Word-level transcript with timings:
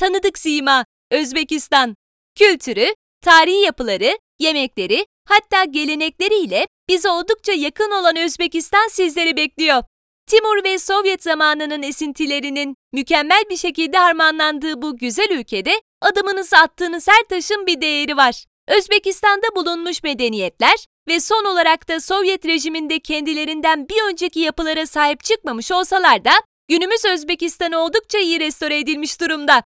tanıdık 0.00 0.38
sima 0.38 0.84
Özbekistan. 1.10 1.94
Kültürü, 2.38 2.94
tarihi 3.24 3.64
yapıları, 3.64 4.18
yemekleri, 4.38 5.06
hatta 5.28 5.64
gelenekleriyle 5.64 6.66
bize 6.88 7.10
oldukça 7.10 7.52
yakın 7.52 7.90
olan 7.90 8.16
Özbekistan 8.16 8.88
sizleri 8.88 9.36
bekliyor. 9.36 9.82
Timur 10.26 10.64
ve 10.64 10.78
Sovyet 10.78 11.22
zamanının 11.22 11.82
esintilerinin 11.82 12.74
mükemmel 12.92 13.42
bir 13.50 13.56
şekilde 13.56 13.98
harmanlandığı 13.98 14.82
bu 14.82 14.96
güzel 14.96 15.30
ülkede 15.30 15.72
adımınızı 16.02 16.56
attığınız 16.56 17.08
her 17.08 17.24
taşın 17.28 17.66
bir 17.66 17.80
değeri 17.80 18.16
var. 18.16 18.44
Özbekistan'da 18.68 19.56
bulunmuş 19.56 20.02
medeniyetler 20.02 20.86
ve 21.08 21.20
son 21.20 21.44
olarak 21.44 21.88
da 21.88 22.00
Sovyet 22.00 22.46
rejiminde 22.46 22.98
kendilerinden 22.98 23.88
bir 23.88 24.10
önceki 24.10 24.40
yapılara 24.40 24.86
sahip 24.86 25.24
çıkmamış 25.24 25.72
olsalar 25.72 26.24
da 26.24 26.32
günümüz 26.68 27.04
Özbekistan 27.04 27.72
oldukça 27.72 28.18
iyi 28.18 28.40
restore 28.40 28.78
edilmiş 28.78 29.20
durumda. 29.20 29.62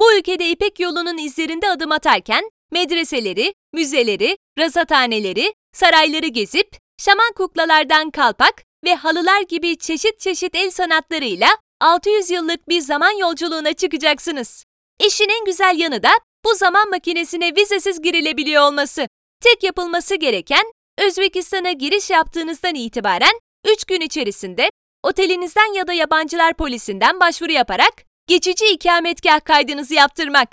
Bu 0.00 0.18
ülkede 0.18 0.48
İpek 0.48 0.80
yolunun 0.80 1.18
izlerinde 1.18 1.70
adım 1.70 1.92
atarken 1.92 2.50
medreseleri, 2.72 3.54
müzeleri, 3.72 4.36
rasathaneleri, 4.58 5.54
sarayları 5.72 6.26
gezip 6.26 6.68
şaman 6.98 7.32
kuklalardan 7.36 8.10
kalpak 8.10 8.62
ve 8.84 8.94
halılar 8.94 9.42
gibi 9.42 9.76
çeşit 9.78 10.20
çeşit 10.20 10.54
el 10.54 10.70
sanatlarıyla 10.70 11.48
600 11.80 12.30
yıllık 12.30 12.68
bir 12.68 12.80
zaman 12.80 13.18
yolculuğuna 13.18 13.72
çıkacaksınız. 13.72 14.64
İşin 15.06 15.28
en 15.28 15.44
güzel 15.44 15.78
yanı 15.78 16.02
da 16.02 16.10
bu 16.44 16.54
zaman 16.54 16.90
makinesine 16.90 17.56
vizesiz 17.56 18.02
girilebiliyor 18.02 18.62
olması. 18.62 19.08
Tek 19.40 19.62
yapılması 19.62 20.14
gereken 20.14 20.72
Özbekistan'a 20.98 21.72
giriş 21.72 22.10
yaptığınızdan 22.10 22.74
itibaren 22.74 23.38
3 23.72 23.84
gün 23.84 24.00
içerisinde 24.00 24.70
otelinizden 25.02 25.74
ya 25.74 25.86
da 25.86 25.92
yabancılar 25.92 26.54
polisinden 26.54 27.20
başvuru 27.20 27.52
yaparak 27.52 27.94
geçici 28.26 28.66
ikametgah 28.66 29.40
kaydınızı 29.44 29.94
yaptırmak. 29.94 30.48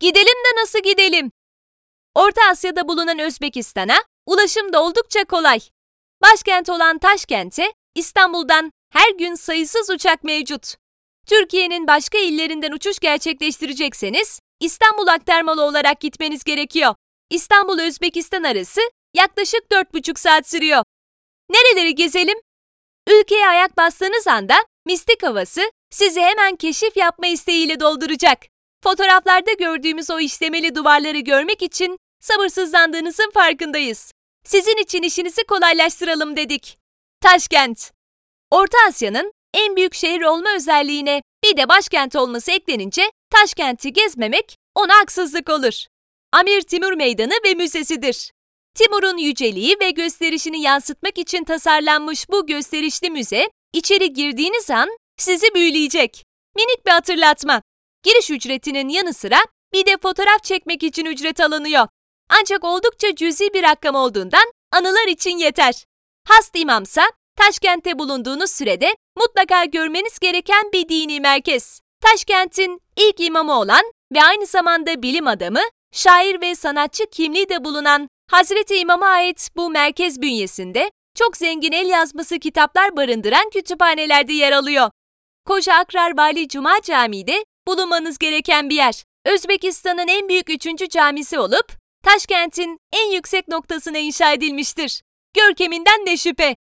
Gidelim 0.00 0.26
de 0.26 0.60
nasıl 0.60 0.78
gidelim? 0.82 1.32
Orta 2.14 2.40
Asya'da 2.50 2.88
bulunan 2.88 3.18
Özbekistan'a 3.18 3.96
ulaşım 4.26 4.72
da 4.72 4.82
oldukça 4.82 5.24
kolay. 5.24 5.60
Başkent 6.22 6.68
olan 6.68 6.98
Taşkent'e 6.98 7.72
İstanbul'dan 7.94 8.72
her 8.92 9.10
gün 9.18 9.34
sayısız 9.34 9.90
uçak 9.90 10.24
mevcut. 10.24 10.74
Türkiye'nin 11.26 11.86
başka 11.86 12.18
illerinden 12.18 12.72
uçuş 12.72 12.98
gerçekleştirecekseniz 12.98 14.40
İstanbul 14.60 15.06
aktarmalı 15.06 15.62
olarak 15.62 16.00
gitmeniz 16.00 16.44
gerekiyor. 16.44 16.94
İstanbul-Özbekistan 17.30 18.42
arası 18.42 18.80
yaklaşık 19.14 19.62
4,5 19.70 20.18
saat 20.18 20.48
sürüyor. 20.48 20.84
Nereleri 21.50 21.94
gezelim? 21.94 22.38
Ülkeye 23.08 23.48
ayak 23.48 23.76
bastığınız 23.76 24.26
anda 24.26 24.54
mistik 24.86 25.22
havası 25.22 25.70
sizi 25.92 26.20
hemen 26.20 26.56
keşif 26.56 26.96
yapma 26.96 27.26
isteğiyle 27.26 27.80
dolduracak. 27.80 28.38
Fotoğraflarda 28.84 29.52
gördüğümüz 29.52 30.10
o 30.10 30.20
işlemeli 30.20 30.74
duvarları 30.74 31.18
görmek 31.18 31.62
için 31.62 31.96
sabırsızlandığınızın 32.20 33.30
farkındayız. 33.34 34.12
Sizin 34.44 34.76
için 34.82 35.02
işinizi 35.02 35.44
kolaylaştıralım 35.44 36.36
dedik. 36.36 36.78
Taşkent. 37.20 37.92
Orta 38.50 38.78
Asya'nın 38.88 39.32
en 39.54 39.76
büyük 39.76 39.94
şehir 39.94 40.22
olma 40.22 40.54
özelliğine 40.56 41.22
bir 41.44 41.56
de 41.56 41.68
başkent 41.68 42.16
olması 42.16 42.52
eklenince 42.52 43.02
Taşkent'i 43.30 43.92
gezmemek 43.92 44.56
ona 44.74 44.98
haksızlık 44.98 45.50
olur. 45.50 45.84
Amir 46.32 46.60
Timur 46.60 46.92
Meydanı 46.92 47.34
ve 47.44 47.54
Müzesidir. 47.54 48.30
Timur'un 48.74 49.16
yüceliği 49.16 49.76
ve 49.80 49.90
gösterişini 49.90 50.60
yansıtmak 50.60 51.18
için 51.18 51.44
tasarlanmış 51.44 52.30
bu 52.30 52.46
gösterişli 52.46 53.10
müze, 53.10 53.50
içeri 53.72 54.12
girdiğiniz 54.12 54.70
an 54.70 54.88
sizi 55.22 55.54
büyüleyecek. 55.54 56.24
Minik 56.56 56.86
bir 56.86 56.90
hatırlatma. 56.90 57.62
Giriş 58.02 58.30
ücretinin 58.30 58.88
yanı 58.88 59.14
sıra 59.14 59.38
bir 59.72 59.86
de 59.86 59.96
fotoğraf 60.02 60.44
çekmek 60.44 60.82
için 60.82 61.06
ücret 61.06 61.40
alınıyor. 61.40 61.88
Ancak 62.40 62.64
oldukça 62.64 63.14
cüzi 63.14 63.54
bir 63.54 63.62
rakam 63.62 63.94
olduğundan 63.94 64.52
anılar 64.72 65.08
için 65.08 65.38
yeter. 65.38 65.84
Hast 66.28 66.56
imamsa 66.56 67.02
Taşkent'te 67.36 67.98
bulunduğunuz 67.98 68.50
sürede 68.50 68.96
mutlaka 69.16 69.64
görmeniz 69.64 70.18
gereken 70.18 70.72
bir 70.72 70.88
dini 70.88 71.20
merkez. 71.20 71.80
Taşkent'in 72.00 72.80
ilk 72.96 73.20
imamı 73.20 73.58
olan 73.58 73.82
ve 74.14 74.22
aynı 74.22 74.46
zamanda 74.46 75.02
bilim 75.02 75.26
adamı, 75.26 75.62
şair 75.92 76.40
ve 76.40 76.54
sanatçı 76.54 77.06
kimliği 77.06 77.48
de 77.48 77.64
bulunan 77.64 78.08
Hazreti 78.30 78.76
İmam'a 78.76 79.06
ait 79.06 79.48
bu 79.56 79.70
merkez 79.70 80.22
bünyesinde 80.22 80.90
çok 81.14 81.36
zengin 81.36 81.72
el 81.72 81.86
yazması 81.86 82.38
kitaplar 82.38 82.96
barındıran 82.96 83.50
kütüphanelerde 83.50 84.32
yer 84.32 84.52
alıyor. 84.52 84.90
Koca 85.46 85.74
Akrar 85.74 86.16
Vali 86.16 86.48
Cuma 86.48 86.80
Camii 86.82 87.26
de 87.26 87.44
bulunmanız 87.66 88.18
gereken 88.18 88.70
bir 88.70 88.74
yer. 88.74 89.04
Özbekistan'ın 89.24 90.08
en 90.08 90.28
büyük 90.28 90.50
üçüncü 90.50 90.88
camisi 90.88 91.38
olup 91.38 91.72
Taşkent'in 92.04 92.78
en 92.92 93.10
yüksek 93.12 93.48
noktasına 93.48 93.98
inşa 93.98 94.32
edilmiştir. 94.32 95.02
Görkeminden 95.34 96.06
ne 96.06 96.16
şüphe. 96.16 96.56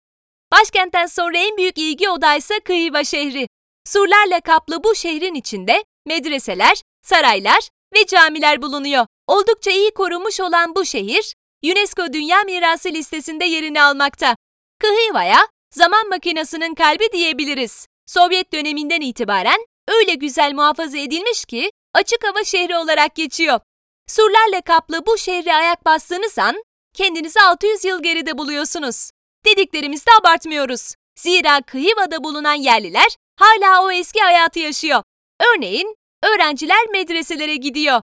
Başkentten 0.51 1.05
sonra 1.05 1.37
en 1.37 1.57
büyük 1.57 1.77
ilgi 1.77 2.09
odaysa 2.09 2.55
Kıyıva 2.59 3.03
şehri. 3.03 3.47
Surlarla 3.85 4.41
kaplı 4.41 4.83
bu 4.83 4.95
şehrin 4.95 5.35
içinde 5.35 5.83
medreseler, 6.05 6.81
saraylar 7.03 7.69
ve 7.93 8.05
camiler 8.05 8.61
bulunuyor. 8.61 9.05
Oldukça 9.27 9.71
iyi 9.71 9.91
korunmuş 9.91 10.39
olan 10.39 10.75
bu 10.75 10.85
şehir, 10.85 11.35
UNESCO 11.63 12.13
Dünya 12.13 12.43
Mirası 12.43 12.89
listesinde 12.89 13.45
yerini 13.45 13.83
almakta. 13.83 14.35
Kıyıva'ya 14.79 15.47
zaman 15.75 16.09
makinesinin 16.09 16.75
kalbi 16.75 17.11
diyebiliriz. 17.13 17.87
Sovyet 18.05 18.53
döneminden 18.53 19.01
itibaren 19.01 19.65
öyle 19.87 20.13
güzel 20.13 20.53
muhafaza 20.53 20.97
edilmiş 20.97 21.45
ki 21.45 21.71
açık 21.93 22.23
hava 22.27 22.43
şehri 22.43 22.77
olarak 22.77 23.15
geçiyor. 23.15 23.59
Surlarla 24.07 24.61
kaplı 24.61 25.05
bu 25.05 25.17
şehre 25.17 25.55
ayak 25.55 25.85
bastığınız 25.85 26.39
an 26.39 26.63
kendinizi 26.93 27.41
600 27.41 27.85
yıl 27.85 28.03
geride 28.03 28.37
buluyorsunuz. 28.37 29.11
Dediklerimizde 29.45 30.11
abartmıyoruz. 30.21 30.93
Zira 31.15 31.61
Kıyıva'da 31.61 32.23
bulunan 32.23 32.53
yerliler 32.53 33.07
hala 33.39 33.83
o 33.83 33.91
eski 33.91 34.19
hayatı 34.19 34.59
yaşıyor. 34.59 35.03
Örneğin 35.41 35.95
öğrenciler 36.23 36.87
medreselere 36.91 37.55
gidiyor. 37.55 38.01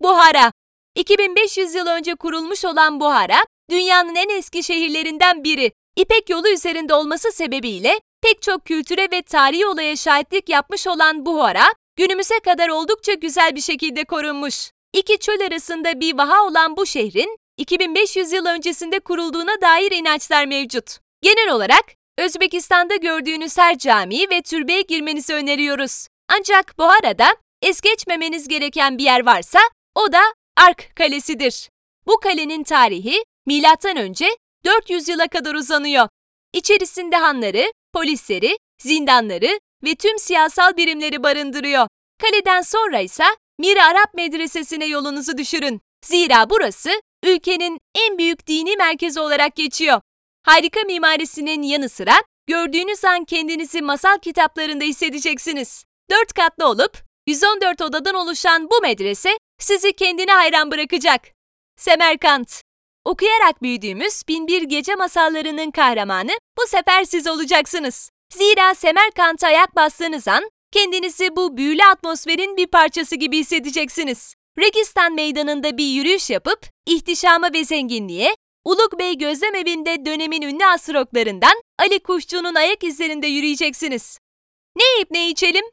Buhara 0.00 0.52
2500 0.94 1.74
yıl 1.74 1.86
önce 1.86 2.14
kurulmuş 2.14 2.64
olan 2.64 3.00
Buhara, 3.00 3.44
dünyanın 3.70 4.14
en 4.14 4.28
eski 4.28 4.62
şehirlerinden 4.62 5.44
biri. 5.44 5.72
İpek 5.96 6.30
yolu 6.30 6.48
üzerinde 6.48 6.94
olması 6.94 7.32
sebebiyle 7.32 8.00
pek 8.22 8.42
çok 8.42 8.64
kültüre 8.64 9.08
ve 9.12 9.22
tarihi 9.22 9.66
olaya 9.66 9.96
şahitlik 9.96 10.48
yapmış 10.48 10.86
olan 10.86 11.26
Buhara, 11.26 11.64
günümüze 11.96 12.38
kadar 12.38 12.68
oldukça 12.68 13.12
güzel 13.12 13.56
bir 13.56 13.60
şekilde 13.60 14.04
korunmuş. 14.04 14.70
İki 14.92 15.18
çöl 15.18 15.40
arasında 15.46 16.00
bir 16.00 16.18
vaha 16.18 16.46
olan 16.46 16.76
bu 16.76 16.86
şehrin 16.86 17.36
2500 17.56 18.32
yıl 18.32 18.46
öncesinde 18.46 19.00
kurulduğuna 19.00 19.60
dair 19.60 19.90
inançlar 19.90 20.46
mevcut. 20.46 20.98
Genel 21.22 21.50
olarak 21.50 21.84
Özbekistan'da 22.18 22.96
gördüğünüz 22.96 23.58
her 23.58 23.78
camiyi 23.78 24.30
ve 24.30 24.42
türbeye 24.42 24.82
girmenizi 24.82 25.34
öneriyoruz. 25.34 26.06
Ancak 26.38 26.78
bu 26.78 26.84
arada 26.84 27.26
es 27.62 27.80
geçmemeniz 27.80 28.48
gereken 28.48 28.98
bir 28.98 29.04
yer 29.04 29.26
varsa 29.26 29.58
o 29.94 30.12
da 30.12 30.20
Ark 30.56 30.96
Kalesi'dir. 30.96 31.68
Bu 32.06 32.20
kalenin 32.20 32.62
tarihi 32.62 33.24
M.Ö. 33.46 34.08
400 34.64 35.08
yıla 35.08 35.28
kadar 35.28 35.54
uzanıyor. 35.54 36.08
İçerisinde 36.52 37.16
hanları, 37.16 37.72
polisleri, 37.92 38.58
zindanları 38.78 39.60
ve 39.84 39.94
tüm 39.94 40.18
siyasal 40.18 40.76
birimleri 40.76 41.22
barındırıyor. 41.22 41.88
Kaleden 42.18 42.60
sonra 42.60 43.00
ise 43.00 43.24
Mir 43.58 43.76
Arap 43.76 44.14
Medresesi'ne 44.14 44.86
yolunuzu 44.86 45.38
düşürün. 45.38 45.80
Zira 46.04 46.50
burası 46.50 46.90
ülkenin 47.24 47.78
en 47.94 48.18
büyük 48.18 48.46
dini 48.46 48.76
merkezi 48.76 49.20
olarak 49.20 49.56
geçiyor. 49.56 50.00
Harika 50.42 50.80
mimarisinin 50.80 51.62
yanı 51.62 51.88
sıra 51.88 52.14
gördüğünüz 52.46 53.04
an 53.04 53.24
kendinizi 53.24 53.82
masal 53.82 54.18
kitaplarında 54.18 54.84
hissedeceksiniz. 54.84 55.84
Dört 56.10 56.32
katlı 56.32 56.66
olup 56.68 56.98
114 57.26 57.80
odadan 57.80 58.14
oluşan 58.14 58.70
bu 58.70 58.80
medrese 58.82 59.38
sizi 59.58 59.92
kendine 59.92 60.32
hayran 60.32 60.70
bırakacak. 60.70 61.20
Semerkant 61.76 62.62
Okuyarak 63.04 63.62
büyüdüğümüz 63.62 64.22
Binbir 64.28 64.62
Gece 64.62 64.94
masallarının 64.94 65.70
kahramanı 65.70 66.32
bu 66.58 66.66
sefer 66.66 67.04
siz 67.04 67.26
olacaksınız. 67.26 68.10
Zira 68.34 68.74
Semerkant'a 68.74 69.46
ayak 69.46 69.76
bastığınız 69.76 70.28
an 70.28 70.50
kendinizi 70.72 71.36
bu 71.36 71.56
büyülü 71.56 71.84
atmosferin 71.84 72.56
bir 72.56 72.66
parçası 72.66 73.16
gibi 73.16 73.38
hissedeceksiniz. 73.38 74.34
Registan 74.58 75.14
Meydanı'nda 75.14 75.78
bir 75.78 75.86
yürüyüş 75.86 76.30
yapıp 76.30 76.66
ihtişama 76.86 77.52
ve 77.52 77.64
zenginliğe, 77.64 78.36
Uluk 78.64 78.98
Bey 78.98 79.18
Gözlem 79.18 79.54
Evi'nde 79.54 80.06
dönemin 80.06 80.42
ünlü 80.42 80.64
astroklarından 80.66 81.62
Ali 81.78 81.98
Kuşçu'nun 81.98 82.54
ayak 82.54 82.84
izlerinde 82.84 83.26
yürüyeceksiniz. 83.26 84.18
Ne 84.76 84.84
yiyip 84.94 85.10
ne 85.10 85.30
içelim? 85.30 85.64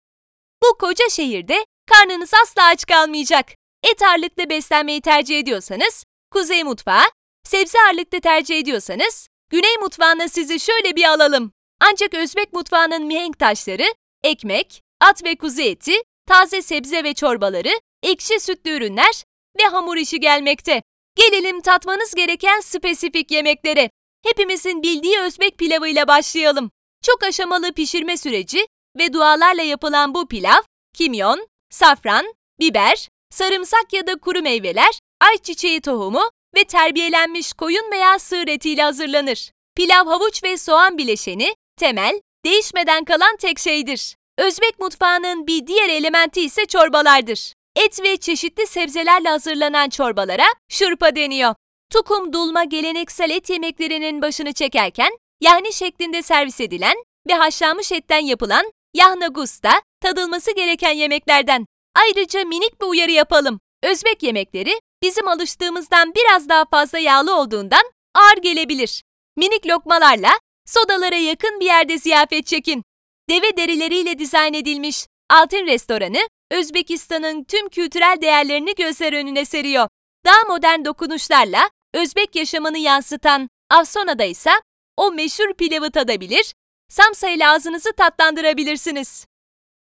Bu 0.63 0.77
koca 0.77 1.09
şehirde 1.09 1.65
karnınız 1.91 2.31
asla 2.43 2.63
aç 2.63 2.85
kalmayacak. 2.85 3.45
Et 3.83 4.01
ağırlıklı 4.01 4.49
beslenmeyi 4.49 5.01
tercih 5.01 5.39
ediyorsanız 5.39 6.03
kuzey 6.31 6.63
mutfağı, 6.63 7.03
sebze 7.43 7.77
ağırlıklı 7.87 8.21
tercih 8.21 8.59
ediyorsanız 8.59 9.27
güney 9.49 9.77
mutfağına 9.81 10.27
sizi 10.27 10.59
şöyle 10.59 10.95
bir 10.95 11.03
alalım. 11.03 11.51
Ancak 11.81 12.13
Özbek 12.13 12.53
mutfağının 12.53 13.05
mihenk 13.05 13.39
taşları 13.39 13.93
ekmek, 14.23 14.81
at 15.01 15.23
ve 15.23 15.35
kuzu 15.35 15.61
eti, 15.61 15.93
taze 16.27 16.61
sebze 16.61 17.03
ve 17.03 17.13
çorbaları, 17.13 17.79
ekşi 18.03 18.39
sütlü 18.39 18.71
ürünler 18.71 19.23
ve 19.59 19.63
hamur 19.63 19.97
işi 19.97 20.19
gelmekte. 20.19 20.81
Gelelim 21.15 21.61
tatmanız 21.61 22.15
gereken 22.15 22.59
spesifik 22.59 23.31
yemeklere. 23.31 23.89
Hepimizin 24.25 24.83
bildiği 24.83 25.19
Özbek 25.19 25.57
pilavıyla 25.57 26.07
başlayalım. 26.07 26.71
Çok 27.03 27.23
aşamalı 27.23 27.73
pişirme 27.73 28.17
süreci 28.17 28.67
ve 28.99 29.13
dualarla 29.13 29.61
yapılan 29.61 30.13
bu 30.13 30.27
pilav, 30.27 30.61
kimyon, 30.93 31.47
safran, 31.69 32.33
biber, 32.59 33.09
sarımsak 33.29 33.93
ya 33.93 34.07
da 34.07 34.19
kuru 34.19 34.41
meyveler, 34.41 34.99
ayçiçeği 35.21 35.81
tohumu 35.81 36.31
ve 36.55 36.63
terbiyelenmiş 36.63 37.53
koyun 37.53 37.91
veya 37.91 38.19
sığır 38.19 38.47
etiyle 38.47 38.83
hazırlanır. 38.83 39.51
Pilav 39.75 40.05
havuç 40.05 40.43
ve 40.43 40.57
soğan 40.57 40.97
bileşeni, 40.97 41.55
temel, 41.77 42.21
değişmeden 42.45 43.03
kalan 43.03 43.37
tek 43.37 43.59
şeydir. 43.59 44.15
Özbek 44.37 44.79
mutfağının 44.79 45.47
bir 45.47 45.67
diğer 45.67 45.89
elementi 45.89 46.41
ise 46.41 46.65
çorbalardır. 46.65 47.53
Et 47.75 48.01
ve 48.03 48.17
çeşitli 48.17 48.67
sebzelerle 48.67 49.29
hazırlanan 49.29 49.89
çorbalara 49.89 50.45
şurpa 50.69 51.15
deniyor. 51.15 51.55
Tukum 51.91 52.33
dolma 52.33 52.63
geleneksel 52.63 53.29
et 53.29 53.49
yemeklerinin 53.49 54.21
başını 54.21 54.53
çekerken, 54.53 55.17
yahni 55.41 55.73
şeklinde 55.73 56.21
servis 56.21 56.61
edilen 56.61 56.95
ve 57.27 57.33
haşlanmış 57.33 57.91
etten 57.91 58.25
yapılan 58.25 58.71
yahna 58.93 59.27
gusta 59.27 59.81
tadılması 60.01 60.55
gereken 60.55 60.91
yemeklerden. 60.91 61.65
Ayrıca 61.95 62.45
minik 62.45 62.81
bir 62.81 62.85
uyarı 62.85 63.11
yapalım. 63.11 63.59
Özbek 63.83 64.23
yemekleri 64.23 64.79
bizim 65.03 65.27
alıştığımızdan 65.27 66.13
biraz 66.15 66.49
daha 66.49 66.65
fazla 66.65 66.99
yağlı 66.99 67.35
olduğundan 67.35 67.91
ağır 68.15 68.37
gelebilir. 68.37 69.03
Minik 69.37 69.67
lokmalarla 69.67 70.39
sodalara 70.65 71.15
yakın 71.15 71.59
bir 71.59 71.65
yerde 71.65 71.97
ziyafet 71.97 72.45
çekin. 72.45 72.83
Deve 73.29 73.57
derileriyle 73.57 74.19
dizayn 74.19 74.53
edilmiş 74.53 75.07
Altın 75.29 75.67
Restoranı, 75.67 76.27
Özbekistan'ın 76.51 77.43
tüm 77.43 77.69
kültürel 77.69 78.17
değerlerini 78.21 78.75
gözler 78.75 79.13
önüne 79.13 79.45
seriyor. 79.45 79.87
Daha 80.25 80.43
modern 80.47 80.85
dokunuşlarla 80.85 81.69
Özbek 81.93 82.35
yaşamını 82.35 82.77
yansıtan 82.77 83.49
Afsona'da 83.69 84.23
ise 84.23 84.51
o 84.97 85.11
meşhur 85.11 85.53
pilavı 85.53 85.91
tadabilir, 85.91 86.53
Samsa 86.89 87.29
ile 87.29 87.47
ağzınızı 87.47 87.93
tatlandırabilirsiniz. 87.93 89.25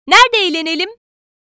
Nerede 0.06 0.38
eğlenelim? 0.38 0.88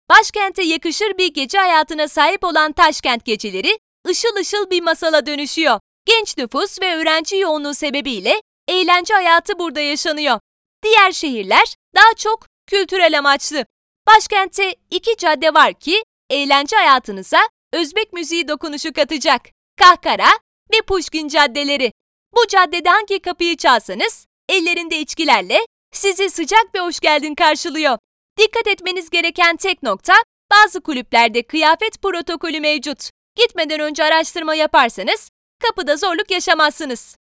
Başkente 0.10 0.64
yakışır 0.64 1.18
bir 1.18 1.34
gece 1.34 1.58
hayatına 1.58 2.08
sahip 2.08 2.44
olan 2.44 2.72
Taşkent 2.72 3.26
geceleri 3.26 3.80
ışıl 4.08 4.36
ışıl 4.36 4.70
bir 4.70 4.82
masala 4.82 5.26
dönüşüyor. 5.26 5.80
Genç 6.06 6.38
nüfus 6.38 6.82
ve 6.82 6.96
öğrenci 6.96 7.36
yoğunluğu 7.36 7.74
sebebiyle 7.74 8.42
eğlence 8.68 9.14
hayatı 9.14 9.60
burada 9.60 9.80
yaşanıyor. 9.80 10.40
Diğer 10.84 11.12
şehirler 11.12 11.76
daha 11.96 12.14
çok 12.14 12.46
kültürel 12.68 13.18
amaçlı. 13.18 13.66
Başkentte 14.08 14.76
iki 14.92 15.18
cadde 15.18 15.54
var 15.54 15.74
ki 15.74 16.04
eğlence 16.30 16.76
hayatınıza 16.76 17.40
Özbek 17.74 18.14
müziği 18.14 18.48
dokunuşu 18.48 18.94
katacak. 18.94 19.42
Kahkara 19.80 20.30
ve 20.74 20.82
Puşkin 20.82 21.28
caddeleri. 21.28 21.92
Bu 22.36 22.48
caddede 22.48 22.90
hangi 22.90 23.20
kapıyı 23.20 23.58
çalsanız 23.58 24.26
ellerinde 24.50 25.00
içkilerle 25.00 25.60
sizi 25.94 26.30
sıcak 26.30 26.76
ve 26.76 26.80
hoş 26.80 27.00
geldin 27.00 27.36
karşılıyor. 27.36 27.98
Dikkat 28.38 28.68
etmeniz 28.68 29.10
gereken 29.10 29.58
tek 29.58 29.84
nokta 29.84 30.14
bazı 30.52 30.82
kulüplerde 30.82 31.44
kıyafet 31.44 32.02
protokolü 32.02 32.60
mevcut. 32.60 33.10
Gitmeden 33.36 33.80
önce 33.80 34.04
araştırma 34.04 34.56
yaparsanız 34.56 35.30
kapıda 35.64 35.98
zorluk 35.98 36.32
yaşamazsınız. 36.32 37.16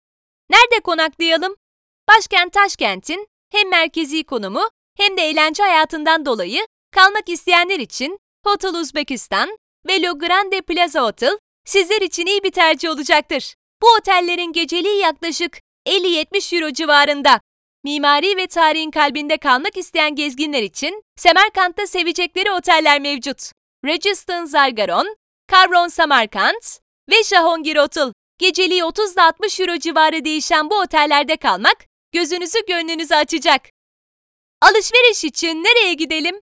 Nerede 0.49 0.79
konaklayalım? 0.83 1.55
Başkent 2.09 2.53
Taşkent'in 2.53 3.27
hem 3.51 3.69
merkezi 3.69 4.23
konumu 4.23 4.69
hem 4.97 5.17
de 5.17 5.21
eğlence 5.21 5.63
hayatından 5.63 6.25
dolayı 6.25 6.67
kalmak 6.91 7.29
isteyenler 7.29 7.79
için 7.79 8.19
Hotel 8.45 8.73
Uzbekistan 8.73 9.57
ve 9.87 10.01
Le 10.01 10.11
Grande 10.11 10.61
Plaza 10.61 11.03
Hotel 11.03 11.37
sizler 11.65 12.01
için 12.01 12.25
iyi 12.25 12.43
bir 12.43 12.51
tercih 12.51 12.89
olacaktır. 12.89 13.55
Bu 13.81 13.87
otellerin 13.99 14.53
geceliği 14.53 14.97
yaklaşık 14.97 15.57
50-70 15.87 16.55
euro 16.55 16.73
civarında. 16.73 17.39
Mimari 17.83 18.37
ve 18.37 18.47
tarihin 18.47 18.91
kalbinde 18.91 19.37
kalmak 19.37 19.77
isteyen 19.77 20.15
gezginler 20.15 20.63
için 20.63 21.03
Semerkant'ta 21.15 21.87
sevecekleri 21.87 22.51
oteller 22.51 23.01
mevcut. 23.01 23.51
Registan 23.85 24.45
Zargaron, 24.45 25.15
Kavron 25.47 25.87
Samarkand 25.87 26.61
ve 27.09 27.23
Jahongir 27.23 27.77
Hotel. 27.77 28.13
Geceliği 28.39 28.83
30 28.83 29.13
ile 29.13 29.21
60 29.21 29.59
euro 29.59 29.77
civarı 29.77 30.25
değişen 30.25 30.69
bu 30.69 30.79
otellerde 30.79 31.37
kalmak 31.37 31.85
gözünüzü 32.11 32.59
gönlünüzü 32.67 33.15
açacak. 33.15 33.61
Alışveriş 34.61 35.23
için 35.23 35.63
nereye 35.63 35.93
gidelim? 35.93 36.41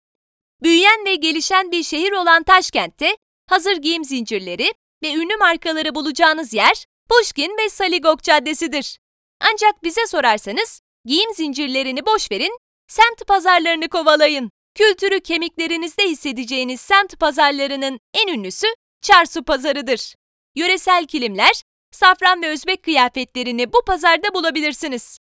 Büyüyen 0.63 1.05
ve 1.07 1.15
gelişen 1.15 1.73
bir 1.73 1.83
şehir 1.83 2.13
olan 2.13 2.43
Taşkent'te 2.43 3.17
hazır 3.49 3.77
giyim 3.77 4.05
zincirleri 4.05 4.73
ve 5.03 5.15
ünlü 5.15 5.37
markaları 5.37 5.95
bulacağınız 5.95 6.55
yer 6.55 6.85
Pushkin 7.09 7.57
ve 7.59 7.69
Saligok 7.69 8.23
Caddesi'dir. 8.23 8.99
Ancak 9.41 9.83
bize 9.83 10.07
sorarsanız 10.07 10.81
giyim 11.07 11.35
zincirlerini 11.35 12.07
boş 12.07 12.31
verin, 12.31 12.59
semt 12.89 13.27
pazarlarını 13.27 13.89
kovalayın. 13.89 14.51
Kültürü 14.75 15.21
kemiklerinizde 15.21 16.09
hissedeceğiniz 16.09 16.81
semt 16.81 17.21
pazarlarının 17.21 17.99
en 18.15 18.29
ünlüsü 18.29 18.67
Çarsu 19.03 19.45
Pazarı'dır. 19.45 20.15
Yöresel 20.57 21.07
kilimler, 21.07 21.63
safran 21.93 22.43
ve 22.43 22.49
Özbek 22.49 22.83
kıyafetlerini 22.83 23.73
bu 23.73 23.85
pazarda 23.87 24.35
bulabilirsiniz. 24.35 25.19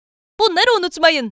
Bunları 0.41 0.79
unutmayın. 0.79 1.31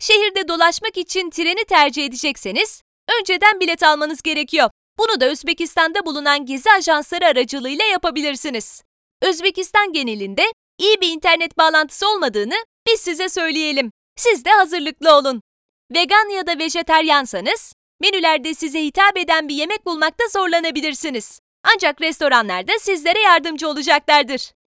Şehirde 0.00 0.48
dolaşmak 0.48 0.96
için 0.96 1.30
treni 1.30 1.64
tercih 1.64 2.04
edecekseniz 2.04 2.82
önceden 3.20 3.60
bilet 3.60 3.82
almanız 3.82 4.22
gerekiyor. 4.22 4.70
Bunu 4.98 5.20
da 5.20 5.26
Özbekistan'da 5.26 6.06
bulunan 6.06 6.46
gezi 6.46 6.70
ajansları 6.70 7.26
aracılığıyla 7.26 7.84
yapabilirsiniz. 7.84 8.82
Özbekistan 9.22 9.92
genelinde 9.92 10.42
iyi 10.78 11.00
bir 11.00 11.08
internet 11.08 11.58
bağlantısı 11.58 12.08
olmadığını 12.08 12.54
biz 12.86 13.00
size 13.00 13.28
söyleyelim. 13.28 13.92
Siz 14.16 14.44
de 14.44 14.50
hazırlıklı 14.50 15.16
olun. 15.16 15.42
Vegan 15.94 16.28
ya 16.28 16.46
da 16.46 16.58
vejeteryansanız 16.58 17.72
menülerde 18.00 18.54
size 18.54 18.82
hitap 18.84 19.18
eden 19.18 19.48
bir 19.48 19.54
yemek 19.54 19.86
bulmakta 19.86 20.24
zorlanabilirsiniz. 20.28 21.40
Ancak 21.74 22.00
restoranlarda 22.00 22.72
sizlere 22.78 23.20
yardımcı 23.20 23.68
olacaklardır. 23.68 24.52